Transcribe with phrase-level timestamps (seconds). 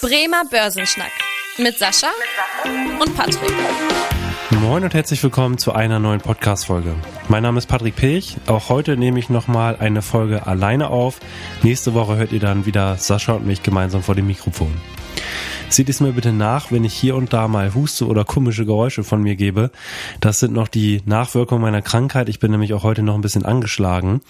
[0.00, 1.10] Bremer Börsenschnack
[1.58, 2.06] mit Sascha
[3.00, 3.50] und Patrick.
[4.50, 6.94] Moin und herzlich willkommen zu einer neuen Podcast-Folge.
[7.28, 8.36] Mein Name ist Patrick Pech.
[8.46, 11.18] Auch heute nehme ich nochmal eine Folge alleine auf.
[11.62, 14.72] Nächste Woche hört ihr dann wieder Sascha und mich gemeinsam vor dem Mikrofon.
[15.70, 19.04] Seht es mir bitte nach, wenn ich hier und da mal huste oder komische Geräusche
[19.04, 19.70] von mir gebe.
[20.20, 22.28] Das sind noch die Nachwirkungen meiner Krankheit.
[22.28, 24.22] Ich bin nämlich auch heute noch ein bisschen angeschlagen.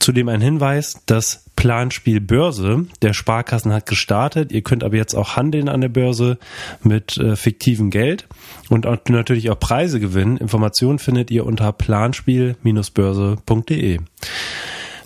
[0.00, 4.50] Zudem ein Hinweis, das Planspiel Börse der Sparkassen hat gestartet.
[4.50, 6.38] Ihr könnt aber jetzt auch handeln an der Börse
[6.82, 8.26] mit äh, fiktivem Geld
[8.68, 10.38] und auch, natürlich auch Preise gewinnen.
[10.38, 13.98] Informationen findet ihr unter planspiel-börse.de.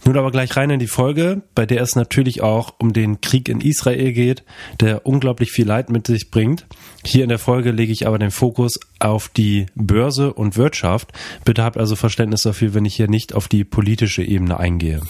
[0.04, 3.48] Nun aber gleich rein in die Folge, bei der es natürlich auch um den Krieg
[3.48, 4.44] in Israel geht,
[4.80, 6.66] der unglaublich viel Leid mit sich bringt.
[7.06, 11.12] Hier in der Folge lege ich aber den Fokus auf die Börse und Wirtschaft.
[11.46, 15.00] Bitte habt also Verständnis dafür, wenn ich hier nicht auf die politische Ebene eingehe.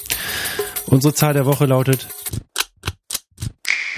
[0.87, 2.09] Unsere Zahl der Woche lautet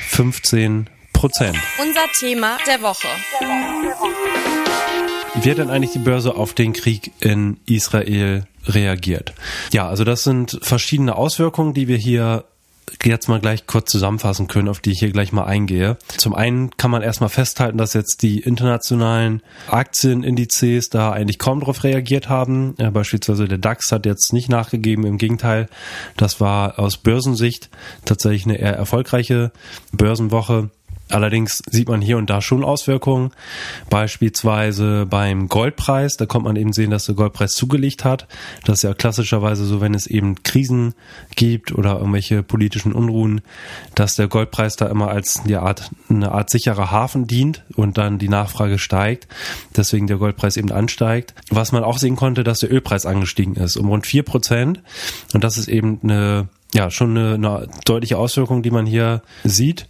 [0.09, 1.59] 15 Prozent.
[1.79, 3.09] Unser Thema der Woche.
[5.43, 9.35] Wie hat denn eigentlich die Börse auf den Krieg in Israel reagiert?
[9.73, 12.45] Ja, also das sind verschiedene Auswirkungen, die wir hier
[13.05, 15.97] jetzt mal gleich kurz zusammenfassen können, auf die ich hier gleich mal eingehe.
[16.17, 21.85] Zum einen kann man erstmal festhalten, dass jetzt die internationalen Aktienindizes da eigentlich kaum darauf
[21.85, 22.75] reagiert haben.
[22.79, 25.69] Ja, beispielsweise der DAX hat jetzt nicht nachgegeben, im Gegenteil,
[26.17, 27.71] das war aus Börsensicht
[28.05, 29.53] tatsächlich eine eher erfolgreiche
[29.93, 30.71] Börsenwoche.
[31.09, 33.31] Allerdings sieht man hier und da schon Auswirkungen.
[33.91, 38.27] Beispielsweise beim Goldpreis, da kommt man eben sehen, dass der Goldpreis zugelegt hat.
[38.65, 40.95] Das ist ja klassischerweise so, wenn es eben Krisen
[41.37, 43.41] gibt oder irgendwelche politischen Unruhen,
[43.95, 48.19] dass der Goldpreis da immer als eine Art, eine Art sicherer Hafen dient und dann
[48.19, 49.29] die Nachfrage steigt.
[49.77, 51.35] Deswegen der Goldpreis eben ansteigt.
[51.51, 54.83] Was man auch sehen konnte, dass der Ölpreis angestiegen ist um rund vier Prozent.
[55.33, 59.87] Und das ist eben eine ja, schon eine, eine deutliche Auswirkung, die man hier sieht.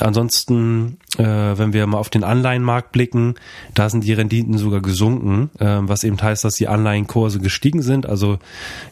[0.00, 3.34] Ansonsten, wenn wir mal auf den Anleihenmarkt blicken,
[3.74, 8.06] da sind die Renditen sogar gesunken, äh, was eben heißt, dass die Anleihenkurse gestiegen sind.
[8.06, 8.38] Also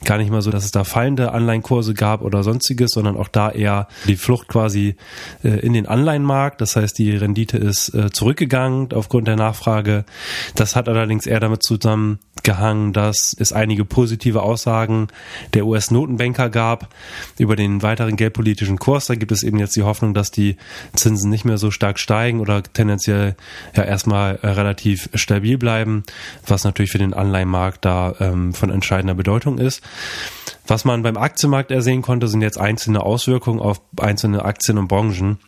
[0.05, 3.51] gar nicht mal so, dass es da fallende Anleihenkurse gab oder sonstiges, sondern auch da
[3.51, 4.97] eher die Flucht quasi
[5.45, 6.61] äh, in den Anleihenmarkt.
[6.61, 10.05] Das heißt, die Rendite ist äh, zurückgegangen aufgrund der Nachfrage.
[10.57, 15.09] Das hat allerdings eher damit zusammengehangen, dass es einige positive Aussagen
[15.55, 16.89] der US-Notenbanker gab,
[17.39, 19.07] über den weiteren geldpolitischen Kurs.
[19.07, 20.57] Da gibt es eben jetzt die Hoffnung, dass die
[20.95, 23.37] Zinsen nicht mehr so stark steigen oder tendenziell
[23.75, 26.03] ja erstmal äh, relativ stabil bleiben,
[26.47, 29.83] was natürlich für den Anleihenmarkt da ähm, von entscheidender Bedeutung ist.
[30.67, 35.39] Was man beim Aktienmarkt ersehen konnte, sind jetzt einzelne Auswirkungen auf einzelne Aktien und Branchen.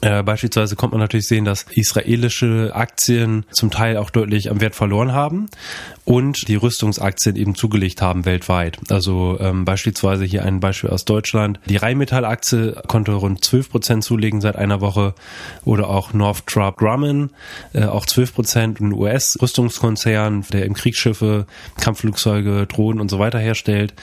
[0.00, 4.74] Äh, beispielsweise kommt man natürlich sehen, dass israelische Aktien zum Teil auch deutlich am Wert
[4.74, 5.48] verloren haben
[6.04, 8.78] und die Rüstungsaktien eben zugelegt haben weltweit.
[8.90, 11.60] Also ähm, beispielsweise hier ein Beispiel aus Deutschland.
[11.66, 15.14] Die Rheinmetall-Aktie konnte rund 12 Prozent zulegen seit einer Woche
[15.64, 17.30] oder auch Northrop Grumman
[17.74, 18.80] äh, auch 12 Prozent.
[18.80, 21.46] Ein US-Rüstungskonzern, der im Kriegsschiffe,
[21.80, 23.94] Kampfflugzeuge, Drohnen und so weiter herstellt.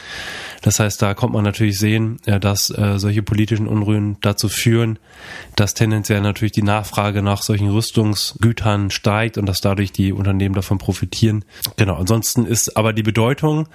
[0.62, 5.00] Das heißt, da kommt man natürlich sehen, äh, dass äh, solche politischen Unruhen dazu führen,
[5.56, 10.78] dass tendenziell natürlich die Nachfrage nach solchen Rüstungsgütern steigt und dass dadurch die Unternehmen davon
[10.78, 11.46] profitieren.
[11.78, 13.68] Genau ansonsten ist aber die Bedeutung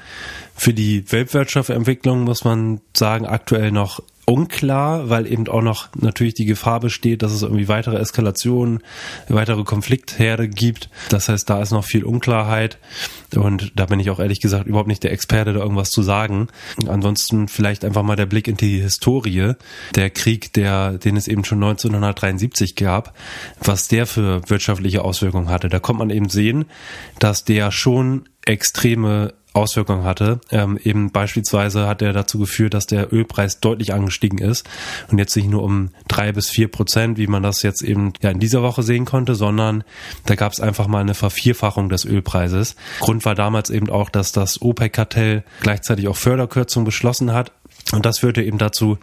[0.54, 6.47] für die Weltwirtschaftsentwicklung, muss man sagen, aktuell noch unklar, weil eben auch noch natürlich die
[6.47, 8.81] Gefahr besteht, dass es irgendwie weitere Eskalationen,
[9.29, 10.89] weitere Konfliktherde gibt.
[11.11, 12.79] Das heißt, da ist noch viel Unklarheit
[13.37, 16.49] und da bin ich auch ehrlich gesagt überhaupt nicht der Experte, da irgendwas zu sagen.
[16.87, 19.53] Ansonsten vielleicht einfach mal der Blick in die Historie.
[19.95, 23.15] Der Krieg, der, den es eben schon 1973 gab,
[23.61, 25.69] was der für wirtschaftliche Auswirkungen hatte.
[25.69, 26.67] Da kommt man eben sehen,
[27.19, 30.41] dass der schon extreme Auswirkungen hatte.
[30.50, 34.69] Ähm, eben beispielsweise hat er dazu geführt, dass der Ölpreis deutlich angestiegen ist
[35.10, 38.31] und jetzt nicht nur um drei bis vier Prozent, wie man das jetzt eben ja
[38.31, 39.84] in dieser Woche sehen konnte, sondern
[40.26, 42.75] da gab es einfach mal eine Vervierfachung des Ölpreises.
[43.00, 47.53] Grund war damals eben auch, dass das OPEC-Kartell gleichzeitig auch Förderkürzungen beschlossen hat
[47.93, 48.98] und das führte eben dazu,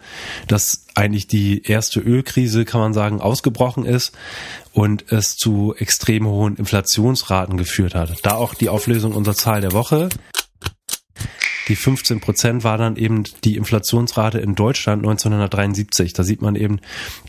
[0.48, 4.12] dass eigentlich die erste Ölkrise, kann man sagen, ausgebrochen ist
[4.72, 8.18] und es zu extrem hohen Inflationsraten geführt hat.
[8.22, 10.08] Da auch die Auflösung unserer Zahl der Woche.
[11.68, 16.12] Die 15 Prozent war dann eben die Inflationsrate in Deutschland 1973.
[16.12, 16.80] Da sieht man eben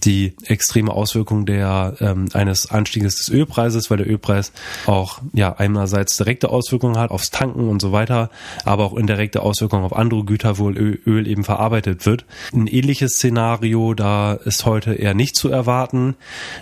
[0.04, 4.52] die extreme Auswirkung der ähm, eines Anstieges des Ölpreises, weil der Ölpreis
[4.88, 8.32] auch ja einerseits direkte Auswirkungen hat aufs Tanken und so weiter,
[8.66, 12.26] aber auch indirekte Auswirkungen auf andere Güter, wo Öl eben verarbeitet wird.
[12.54, 16.16] Ein ähnliches Szenario, da ist heute eher nicht zu erwarten,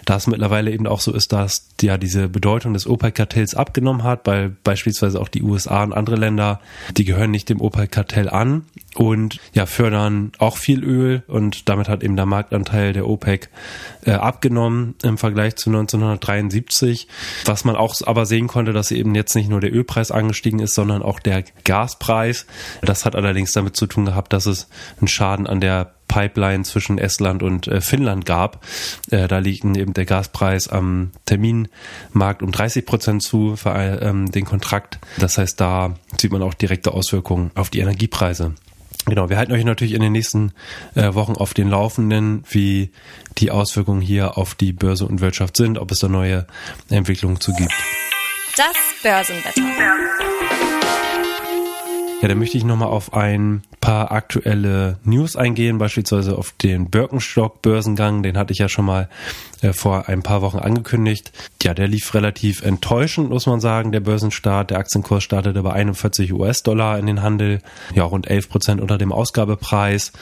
[0.06, 4.28] da es mittlerweile eben auch so ist, dass ja diese Bedeutung des OPEC-Kartells abgenommen hat,
[4.28, 6.60] weil beispielsweise auch die USA und andere Länder,
[6.98, 8.66] die gehören nicht dem dem OPEC-Kartell an
[8.96, 13.50] und ja, fördern auch viel Öl und damit hat eben der Marktanteil der OPEC
[14.06, 17.08] äh, abgenommen im Vergleich zu 1973.
[17.46, 20.74] Was man auch aber sehen konnte, dass eben jetzt nicht nur der Ölpreis angestiegen ist,
[20.74, 22.46] sondern auch der Gaspreis.
[22.82, 24.68] Das hat allerdings damit zu tun gehabt, dass es
[25.00, 28.66] einen Schaden an der Pipeline zwischen Estland und äh, Finnland gab.
[29.12, 33.70] Äh, da liegt eben der Gaspreis am Terminmarkt um 30 Prozent zu für
[34.02, 35.00] ähm, den Kontrakt.
[35.18, 38.56] Das heißt, da sieht man auch direkte Auswirkungen auf die Energiepreise.
[39.06, 40.52] Genau, wir halten euch natürlich in den nächsten
[40.96, 42.92] äh, Wochen auf den Laufenden, wie
[43.38, 46.46] die Auswirkungen hier auf die Börse und Wirtschaft sind, ob es da neue
[46.90, 47.72] Entwicklungen zu gibt.
[48.58, 49.62] Das Börsenwetter.
[52.22, 58.24] Ja, da möchte ich nochmal auf ein paar aktuelle News eingehen, beispielsweise auf den Birkenstock-Börsengang,
[58.24, 59.10] den hatte ich ja schon mal
[59.62, 61.32] äh, vor ein paar Wochen angekündigt.
[61.62, 64.70] Ja, der lief relativ enttäuschend, muss man sagen, der Börsenstart.
[64.70, 67.60] Der Aktienkurs startete bei 41 US-Dollar in den Handel,
[67.94, 70.14] ja, rund 11 Prozent unter dem Ausgabepreis.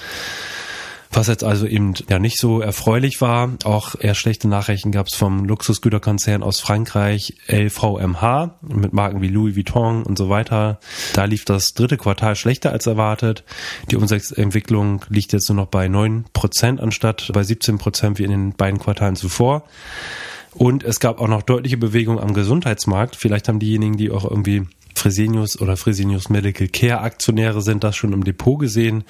[1.11, 3.57] Was jetzt also eben ja nicht so erfreulich war.
[3.63, 9.55] Auch eher schlechte Nachrichten gab es vom Luxusgüterkonzern aus Frankreich, LVMH, mit Marken wie Louis
[9.55, 10.79] Vuitton und so weiter.
[11.13, 13.43] Da lief das dritte Quartal schlechter als erwartet.
[13.89, 18.31] Die Umsatzentwicklung liegt jetzt nur noch bei neun Prozent anstatt bei 17 Prozent wie in
[18.31, 19.63] den beiden Quartalen zuvor.
[20.53, 23.15] Und es gab auch noch deutliche Bewegung am Gesundheitsmarkt.
[23.15, 24.67] Vielleicht haben diejenigen, die auch irgendwie
[24.99, 29.05] Fresenius oder Fresenius Medical Care Aktionäre sind das schon im Depot gesehen.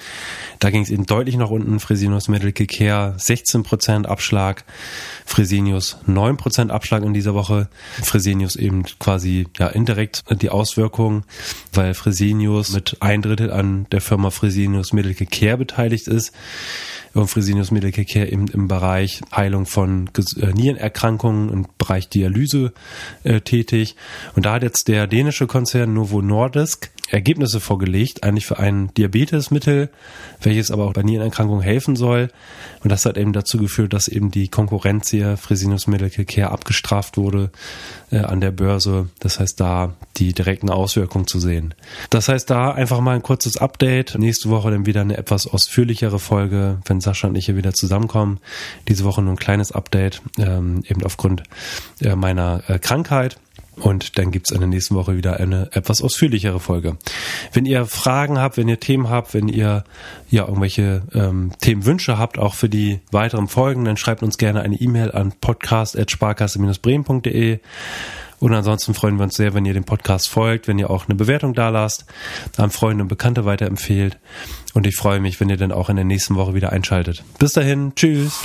[0.60, 1.80] Da ging es eben deutlich nach unten.
[1.80, 4.64] Fresenius Medical Care 16% Abschlag,
[5.26, 7.68] Fresenius 9% Abschlag in dieser Woche.
[8.02, 11.24] Fresenius eben quasi ja indirekt die Auswirkung,
[11.72, 16.32] weil Fresenius mit ein Drittel an der Firma Fresenius Medical Care beteiligt ist.
[17.14, 20.10] Und Fresenius Medical Care eben im Bereich Heilung von
[20.40, 22.72] äh, Nierenerkrankungen und Bereich Dialyse
[23.24, 23.96] äh, tätig.
[24.36, 29.90] Und da hat jetzt der dänische Konzern Novo Nordisk Ergebnisse vorgelegt, eigentlich für ein Diabetesmittel,
[30.40, 32.30] welches aber auch bei Nierenerkrankungen helfen soll.
[32.82, 37.16] Und das hat eben dazu geführt, dass eben die Konkurrenz hier, Fresenius Medical Care, abgestraft
[37.16, 37.50] wurde
[38.10, 39.08] äh, an der Börse.
[39.18, 41.74] Das heißt, da die direkten Auswirkungen zu sehen.
[42.10, 44.16] Das heißt, da einfach mal ein kurzes Update.
[44.18, 48.40] Nächste Woche dann wieder eine etwas ausführlichere Folge, wenn Sascha und ich hier wieder zusammenkommen.
[48.88, 51.44] Diese Woche nur ein kleines Update, ähm, eben aufgrund
[52.00, 53.38] äh, meiner äh, Krankheit.
[53.76, 56.98] Und dann gibt's in der nächsten Woche wieder eine etwas ausführlichere Folge.
[57.54, 59.84] Wenn ihr Fragen habt, wenn ihr Themen habt, wenn ihr
[60.28, 64.76] ja irgendwelche ähm, Themenwünsche habt, auch für die weiteren Folgen, dann schreibt uns gerne eine
[64.76, 67.60] E-Mail an podcast.sparkasse-bremen.de.
[68.40, 71.14] Und ansonsten freuen wir uns sehr, wenn ihr dem Podcast folgt, wenn ihr auch eine
[71.14, 72.06] Bewertung da lasst,
[72.56, 74.18] an Freunde und Bekannte weiterempfehlt.
[74.72, 77.22] Und ich freue mich, wenn ihr dann auch in der nächsten Woche wieder einschaltet.
[77.38, 78.40] Bis dahin, tschüss.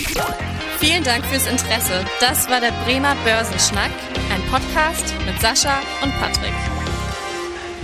[0.79, 2.05] Vielen Dank fürs Interesse.
[2.19, 3.91] Das war der Bremer Börsenschnack,
[4.33, 6.74] ein Podcast mit Sascha und Patrick.